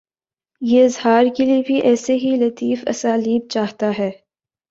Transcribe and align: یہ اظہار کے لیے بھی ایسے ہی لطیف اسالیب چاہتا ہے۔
یہ 0.61 0.85
اظہار 0.85 1.23
کے 1.37 1.45
لیے 1.45 1.61
بھی 1.67 1.75
ایسے 1.81 2.13
ہی 2.13 2.35
لطیف 2.35 2.83
اسالیب 2.87 3.47
چاہتا 3.49 3.91
ہے۔ 3.97 4.09